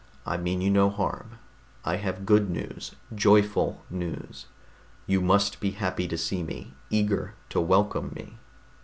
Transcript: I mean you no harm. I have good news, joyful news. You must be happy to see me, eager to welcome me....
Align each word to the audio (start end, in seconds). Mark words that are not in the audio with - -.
I 0.25 0.35
mean 0.35 0.61
you 0.61 0.71
no 0.71 0.89
harm. 0.89 1.37
I 1.85 1.97
have 1.97 2.25
good 2.25 2.49
news, 2.49 2.93
joyful 3.13 3.85
news. 3.87 4.47
You 5.05 5.21
must 5.21 5.59
be 5.59 5.69
happy 5.77 6.07
to 6.07 6.17
see 6.17 6.41
me, 6.41 6.73
eager 6.89 7.35
to 7.49 7.61
welcome 7.61 8.11
me.... 8.15 8.39